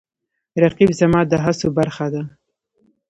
[0.61, 2.21] رقیب زما د هڅو برخه ده